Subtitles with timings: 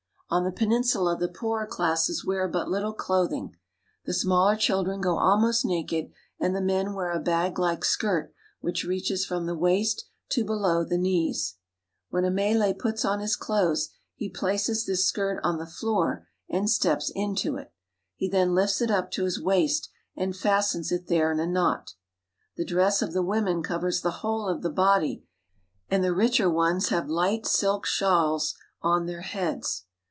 [0.33, 3.53] On the peninsula the poorer classes wear but little cloth ing.
[4.05, 9.25] The smaller children go almost naked, and the men wear a baglike skirt which reaches
[9.25, 10.89] from the waist to below Some Native Malays.
[10.89, 11.55] the knees.
[12.11, 16.69] When a Malay puts on his clothes, he places this skirt on the floor and
[16.69, 17.73] steps into it.
[18.15, 21.95] He then lifts it up to his waist and fastens it there in a knot.
[22.55, 25.25] The dress of the women covers the whole of the body,
[25.89, 29.87] and the richer ones have light silk shawls on their heads.